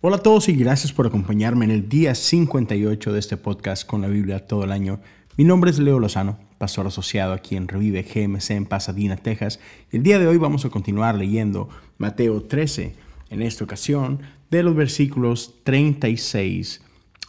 Hola 0.00 0.18
a 0.18 0.22
todos 0.22 0.48
y 0.48 0.54
gracias 0.54 0.92
por 0.92 1.08
acompañarme 1.08 1.64
en 1.64 1.72
el 1.72 1.88
día 1.88 2.14
58 2.14 3.12
de 3.12 3.18
este 3.18 3.36
podcast 3.36 3.84
con 3.84 4.00
la 4.00 4.06
Biblia 4.06 4.46
todo 4.46 4.62
el 4.62 4.70
año. 4.70 5.00
Mi 5.36 5.42
nombre 5.42 5.72
es 5.72 5.80
Leo 5.80 5.98
Lozano, 5.98 6.38
pastor 6.56 6.86
asociado 6.86 7.32
aquí 7.32 7.56
en 7.56 7.66
Revive 7.66 8.04
GMC 8.04 8.50
en 8.52 8.66
Pasadena, 8.66 9.16
Texas. 9.16 9.58
el 9.90 10.04
día 10.04 10.20
de 10.20 10.28
hoy 10.28 10.36
vamos 10.36 10.64
a 10.64 10.70
continuar 10.70 11.16
leyendo 11.16 11.68
Mateo 11.96 12.44
13, 12.44 12.94
en 13.30 13.42
esta 13.42 13.64
ocasión 13.64 14.20
de 14.52 14.62
los 14.62 14.76
versículos 14.76 15.56
36 15.64 16.80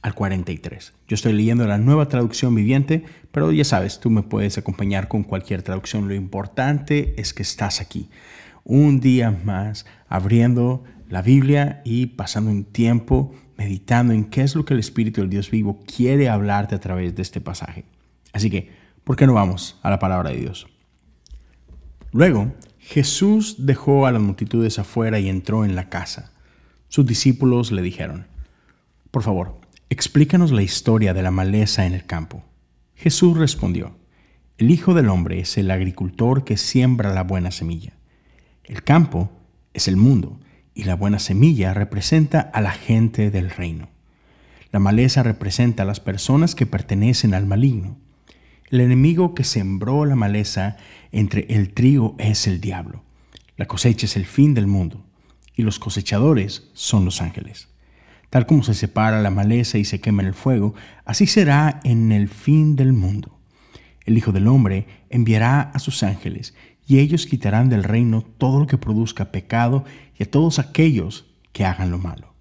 al 0.00 0.14
43. 0.14 0.92
Yo 1.08 1.16
estoy 1.16 1.32
leyendo 1.32 1.66
la 1.66 1.78
nueva 1.78 2.06
traducción 2.06 2.54
viviente, 2.54 3.02
pero 3.32 3.50
ya 3.50 3.64
sabes, 3.64 3.98
tú 3.98 4.08
me 4.08 4.22
puedes 4.22 4.56
acompañar 4.56 5.08
con 5.08 5.24
cualquier 5.24 5.62
traducción. 5.62 6.06
Lo 6.06 6.14
importante 6.14 7.20
es 7.20 7.34
que 7.34 7.42
estás 7.42 7.80
aquí. 7.80 8.08
Un 8.62 9.00
día 9.00 9.36
más 9.44 9.84
abriendo 10.08 10.84
la 11.12 11.20
Biblia 11.20 11.82
y 11.84 12.06
pasando 12.06 12.50
un 12.50 12.64
tiempo 12.64 13.34
meditando 13.58 14.14
en 14.14 14.24
qué 14.24 14.40
es 14.40 14.54
lo 14.54 14.64
que 14.64 14.72
el 14.72 14.80
Espíritu 14.80 15.20
del 15.20 15.28
Dios 15.28 15.50
vivo 15.50 15.78
quiere 15.84 16.30
hablarte 16.30 16.74
a 16.74 16.80
través 16.80 17.14
de 17.14 17.20
este 17.20 17.42
pasaje. 17.42 17.84
Así 18.32 18.48
que, 18.48 18.70
¿por 19.04 19.16
qué 19.16 19.26
no 19.26 19.34
vamos 19.34 19.78
a 19.82 19.90
la 19.90 19.98
palabra 19.98 20.30
de 20.30 20.38
Dios? 20.38 20.68
Luego, 22.12 22.54
Jesús 22.78 23.56
dejó 23.58 24.06
a 24.06 24.10
las 24.12 24.22
multitudes 24.22 24.78
afuera 24.78 25.20
y 25.20 25.28
entró 25.28 25.66
en 25.66 25.76
la 25.76 25.90
casa. 25.90 26.32
Sus 26.88 27.04
discípulos 27.04 27.72
le 27.72 27.82
dijeron, 27.82 28.26
por 29.10 29.22
favor, 29.22 29.60
Explícanos 29.90 30.52
la 30.52 30.62
historia 30.62 31.12
de 31.12 31.22
la 31.22 31.30
maleza 31.30 31.84
en 31.84 31.92
el 31.92 32.06
campo. 32.06 32.42
Jesús 32.94 33.36
respondió, 33.36 33.94
El 34.56 34.70
Hijo 34.70 34.94
del 34.94 35.10
Hombre 35.10 35.40
es 35.40 35.58
el 35.58 35.70
agricultor 35.70 36.44
que 36.44 36.56
siembra 36.56 37.12
la 37.12 37.22
buena 37.22 37.50
semilla. 37.50 37.92
El 38.64 38.82
campo 38.82 39.30
es 39.74 39.88
el 39.88 39.98
mundo 39.98 40.40
y 40.74 40.84
la 40.84 40.94
buena 40.94 41.18
semilla 41.18 41.74
representa 41.74 42.40
a 42.40 42.60
la 42.60 42.72
gente 42.72 43.30
del 43.30 43.50
reino. 43.50 43.88
La 44.70 44.78
maleza 44.78 45.22
representa 45.22 45.82
a 45.82 45.86
las 45.86 46.00
personas 46.00 46.54
que 46.54 46.66
pertenecen 46.66 47.34
al 47.34 47.46
maligno. 47.46 47.98
El 48.70 48.80
enemigo 48.80 49.34
que 49.34 49.44
sembró 49.44 50.06
la 50.06 50.16
maleza 50.16 50.78
entre 51.10 51.46
el 51.50 51.74
trigo 51.74 52.16
es 52.18 52.46
el 52.46 52.60
diablo. 52.60 53.04
La 53.56 53.66
cosecha 53.66 54.06
es 54.06 54.16
el 54.16 54.24
fin 54.24 54.54
del 54.54 54.66
mundo 54.66 55.04
y 55.54 55.62
los 55.62 55.78
cosechadores 55.78 56.70
son 56.72 57.04
los 57.04 57.20
ángeles. 57.20 57.68
Tal 58.30 58.46
como 58.46 58.62
se 58.62 58.72
separa 58.72 59.20
la 59.20 59.30
maleza 59.30 59.76
y 59.76 59.84
se 59.84 60.00
quema 60.00 60.22
en 60.22 60.28
el 60.28 60.34
fuego, 60.34 60.74
así 61.04 61.26
será 61.26 61.80
en 61.84 62.12
el 62.12 62.28
fin 62.28 62.76
del 62.76 62.94
mundo. 62.94 63.38
El 64.06 64.16
Hijo 64.16 64.32
del 64.32 64.48
Hombre 64.48 64.86
enviará 65.10 65.60
a 65.60 65.78
sus 65.78 66.02
ángeles, 66.02 66.54
y 66.86 66.98
ellos 66.98 67.26
quitarán 67.26 67.68
del 67.68 67.84
reino 67.84 68.22
todo 68.22 68.60
lo 68.60 68.66
que 68.66 68.78
produzca 68.78 69.32
pecado 69.32 69.84
y 70.18 70.24
a 70.24 70.30
todos 70.30 70.58
aquellos 70.58 71.26
que 71.52 71.64
hagan 71.64 71.90
lo 71.90 71.98
malo. 71.98 72.32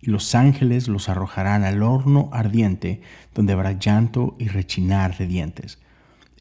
Y 0.00 0.10
los 0.10 0.34
ángeles 0.34 0.88
los 0.88 1.08
arrojarán 1.08 1.64
al 1.64 1.82
horno 1.82 2.30
ardiente, 2.32 3.00
donde 3.34 3.52
habrá 3.52 3.72
llanto 3.72 4.36
y 4.38 4.48
rechinar 4.48 5.16
de 5.16 5.26
dientes. 5.26 5.78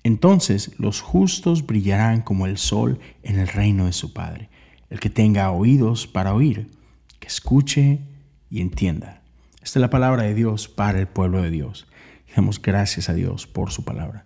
Entonces 0.04 0.72
los 0.78 1.02
justos 1.02 1.66
brillarán 1.66 2.22
como 2.22 2.46
el 2.46 2.58
sol 2.58 3.00
en 3.24 3.40
el 3.40 3.48
reino 3.48 3.86
de 3.86 3.94
su 3.94 4.14
Padre. 4.14 4.50
El 4.90 5.00
que 5.00 5.10
tenga 5.10 5.52
oídos 5.52 6.08
para 6.08 6.34
oír, 6.34 6.70
que 7.20 7.28
escuche 7.28 8.00
y 8.50 8.62
entienda. 8.62 9.22
Esta 9.56 9.80
es 9.80 9.82
la 9.82 9.90
palabra 9.90 10.24
de 10.24 10.34
Dios 10.34 10.68
para 10.68 11.00
el 11.00 11.08
pueblo 11.08 11.42
de 11.42 11.52
Dios. 11.52 11.88
Damos 12.36 12.62
gracias 12.62 13.10
a 13.10 13.14
Dios 13.14 13.48
por 13.48 13.72
su 13.72 13.84
palabra. 13.84 14.26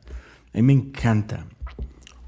A 0.53 0.57
mí 0.57 0.63
me 0.63 0.73
encanta 0.73 1.45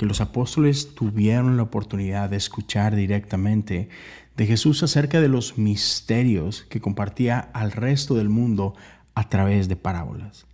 que 0.04 0.08
los 0.08 0.20
apóstoles 0.20 0.96
tuvieron 0.96 1.56
la 1.56 1.64
oportunidad 1.64 2.30
de 2.30 2.36
escuchar 2.36 2.94
directamente 2.94 3.88
de 4.36 4.46
Jesús 4.46 4.84
acerca 4.84 5.22
de 5.22 5.30
los 5.30 5.58
misterios 5.58 6.64
que 6.64 6.82
compartía 6.82 7.40
al 7.54 7.72
resto 7.72 8.16
del 8.16 8.28
mundo 8.28 8.76
a 9.16 9.30
través 9.30 9.70
de 9.70 9.78
parábolas. 9.78 10.46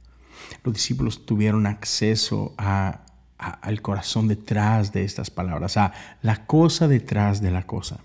Los 0.64 0.76
discípulos 0.76 1.26
tuvieron 1.26 1.66
acceso 1.66 2.54
a, 2.60 3.06
al 3.40 3.82
corazón 3.82 4.28
detrás 4.28 4.94
de 4.94 5.04
estas 5.04 5.32
palabras, 5.32 5.78
a 5.78 5.94
la 6.22 6.46
cosa 6.46 6.88
detrás 6.88 7.42
de 7.42 7.50
la 7.50 7.64
cosa. 7.64 8.02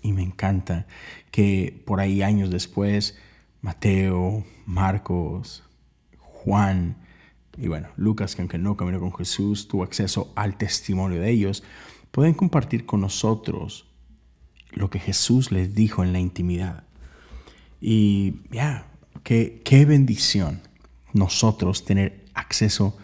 Y 0.00 0.12
me 0.12 0.22
encanta 0.22 0.86
que 1.32 1.82
por 1.84 2.00
ahí 2.00 2.22
años 2.22 2.48
después, 2.48 3.18
Mateo, 3.60 4.42
Marcos, 4.64 5.64
Juan 6.16 7.03
y 7.56 7.68
bueno, 7.68 7.88
Lucas, 7.96 8.34
que 8.34 8.42
aunque 8.42 8.58
no 8.58 8.76
caminó 8.76 9.00
con 9.00 9.14
Jesús, 9.14 9.68
tuvo 9.68 9.84
acceso 9.84 10.32
al 10.36 10.56
testimonio 10.56 11.20
de 11.20 11.30
ellos, 11.30 11.62
pueden 12.10 12.34
compartir 12.34 12.86
con 12.86 13.00
nosotros 13.00 13.86
lo 14.70 14.90
que 14.90 14.98
Jesús 14.98 15.52
les 15.52 15.74
dijo 15.74 16.02
en 16.02 16.12
la 16.12 16.18
intimidad. 16.18 16.84
Y 17.80 18.40
ya, 18.50 18.88
qué, 19.22 19.62
qué 19.64 19.84
bendición 19.84 20.62
nosotros 21.12 21.84
tener 21.84 22.24
acceso 22.34 22.96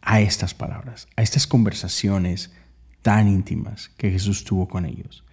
a 0.00 0.20
estas 0.20 0.54
palabras, 0.54 1.08
a 1.16 1.22
estas 1.22 1.46
conversaciones 1.46 2.52
tan 3.02 3.28
íntimas 3.28 3.90
que 3.96 4.10
Jesús 4.10 4.44
tuvo 4.44 4.68
con 4.68 4.86
ellos. 4.86 5.24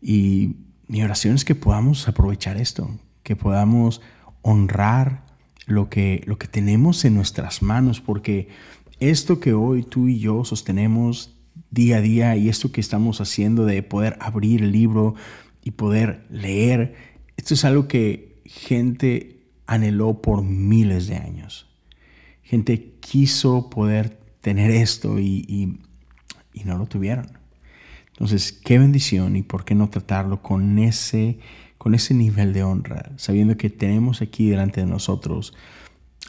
Y 0.00 0.56
mi 0.86 1.02
oración 1.02 1.34
es 1.34 1.44
que 1.44 1.54
podamos 1.54 2.08
aprovechar 2.08 2.56
esto, 2.56 2.98
que 3.22 3.36
podamos 3.36 4.00
honrar 4.42 5.25
lo 5.66 5.90
que, 5.90 6.22
lo 6.26 6.38
que 6.38 6.46
tenemos 6.46 7.04
en 7.04 7.14
nuestras 7.14 7.60
manos, 7.60 8.00
porque 8.00 8.48
esto 9.00 9.40
que 9.40 9.52
hoy 9.52 9.82
tú 9.82 10.08
y 10.08 10.18
yo 10.18 10.44
sostenemos 10.44 11.36
día 11.70 11.98
a 11.98 12.00
día 12.00 12.36
y 12.36 12.48
esto 12.48 12.72
que 12.72 12.80
estamos 12.80 13.20
haciendo 13.20 13.66
de 13.66 13.82
poder 13.82 14.16
abrir 14.20 14.62
el 14.62 14.72
libro 14.72 15.14
y 15.62 15.72
poder 15.72 16.24
leer, 16.30 16.94
esto 17.36 17.54
es 17.54 17.64
algo 17.64 17.88
que 17.88 18.40
gente 18.44 19.40
anheló 19.66 20.22
por 20.22 20.42
miles 20.42 21.08
de 21.08 21.16
años. 21.16 21.66
Gente 22.42 22.94
quiso 23.00 23.68
poder 23.68 24.18
tener 24.40 24.70
esto 24.70 25.18
y, 25.18 25.78
y 26.54 26.64
no 26.64 26.78
lo 26.78 26.86
tuvieron. 26.86 27.26
Entonces, 28.12 28.52
qué 28.52 28.78
bendición 28.78 29.36
y 29.36 29.42
por 29.42 29.64
qué 29.64 29.74
no 29.74 29.90
tratarlo 29.90 30.40
con 30.40 30.78
ese, 30.78 31.38
con 31.86 31.94
ese 31.94 32.14
nivel 32.14 32.52
de 32.52 32.64
honra, 32.64 33.12
sabiendo 33.14 33.56
que 33.56 33.70
tenemos 33.70 34.20
aquí 34.20 34.48
delante 34.48 34.80
de 34.80 34.88
nosotros 34.88 35.54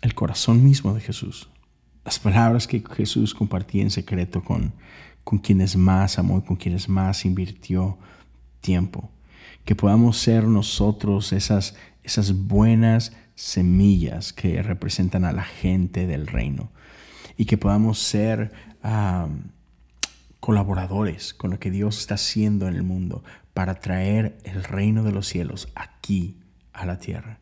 el 0.03 0.13
corazón 0.13 0.63
mismo 0.63 0.93
de 0.93 1.01
Jesús. 1.01 1.49
Las 2.05 2.19
palabras 2.19 2.67
que 2.67 2.83
Jesús 2.95 3.33
compartía 3.33 3.81
en 3.81 3.89
secreto 3.89 4.43
con, 4.43 4.73
con 5.23 5.39
quienes 5.39 5.75
más 5.75 6.19
amó 6.19 6.37
y 6.37 6.41
con 6.43 6.57
quienes 6.57 6.87
más 6.89 7.25
invirtió 7.25 7.97
tiempo. 8.61 9.09
Que 9.65 9.73
podamos 9.73 10.19
ser 10.19 10.43
nosotros 10.43 11.33
esas, 11.33 11.75
esas 12.03 12.33
buenas 12.33 13.13
semillas 13.33 14.33
que 14.33 14.61
representan 14.61 15.25
a 15.25 15.31
la 15.31 15.43
gente 15.43 16.05
del 16.05 16.27
reino. 16.27 16.69
Y 17.35 17.45
que 17.45 17.57
podamos 17.57 17.97
ser 17.97 18.53
colaboradores 20.39 21.33
con 21.33 21.49
lo 21.49 21.59
que 21.59 21.71
Dios 21.71 21.97
está 21.97 22.13
haciendo 22.13 22.67
en 22.67 22.75
el 22.75 22.83
mundo 22.83 23.23
para 23.57 23.73
traer 23.73 24.37
el 24.43 24.63
reino 24.63 25.01
de 25.01 25.11
los 25.11 25.25
cielos 25.25 25.69
aquí 25.73 26.37
a 26.73 26.85
la 26.85 26.99
tierra. 26.99 27.39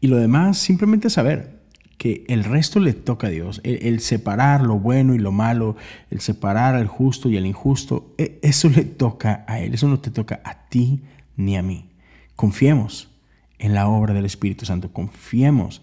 Y 0.00 0.06
lo 0.06 0.16
demás, 0.16 0.56
simplemente 0.56 1.10
saber 1.10 1.60
que 1.98 2.24
el 2.28 2.44
resto 2.44 2.80
le 2.80 2.94
toca 2.94 3.26
a 3.26 3.30
Dios. 3.30 3.60
El, 3.62 4.00
separar 4.00 4.62
lo 4.62 4.78
bueno 4.78 5.14
y 5.14 5.18
lo 5.18 5.32
malo, 5.32 5.76
el 6.10 6.22
separar 6.22 6.76
al 6.76 6.86
justo 6.86 7.28
y 7.28 7.36
al 7.36 7.44
injusto, 7.44 8.14
e, 8.16 8.38
eso 8.40 8.70
le 8.70 8.84
toca 8.84 9.44
a 9.46 9.60
Él. 9.60 9.74
Eso 9.74 9.86
no 9.86 10.00
te 10.00 10.10
toca 10.10 10.40
a 10.44 10.66
ti 10.70 11.02
ni 11.36 11.58
a 11.58 11.62
mí. 11.62 11.90
Confiemos 12.36 13.10
en 13.58 13.74
la 13.74 13.86
obra 13.86 14.14
del 14.14 14.24
Espíritu 14.24 14.64
Santo. 14.64 14.94
Confiemos 14.94 15.82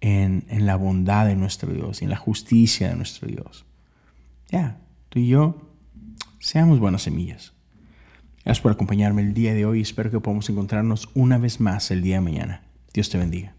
en, 0.00 0.44
en 0.50 0.66
la 0.66 0.76
bondad 0.76 1.26
de 1.26 1.34
nuestro 1.34 1.72
Dios, 1.72 2.00
en 2.00 2.10
la 2.10 2.16
justicia 2.16 2.90
de 2.90 2.94
nuestro 2.94 3.26
Dios. 3.26 3.66
Ya, 4.52 4.78
tú 5.08 5.18
y 5.18 5.26
yo 5.26 5.66
Seamos 6.38 6.78
buenas 6.78 7.02
semillas. 7.02 7.54
Gracias 8.46 8.62
por 8.62 8.70
acompañarme 8.70 9.22
el 9.22 9.34
día 9.34 9.54
de 9.54 9.66
hoy. 9.66 9.80
Espero 9.80 10.08
que 10.08 10.20
podamos 10.20 10.48
encontrarnos 10.48 11.08
una 11.14 11.36
vez 11.36 11.58
más 11.58 11.90
el 11.90 12.00
día 12.00 12.14
de 12.14 12.20
mañana. 12.20 12.62
Dios 12.94 13.10
te 13.10 13.18
bendiga. 13.18 13.56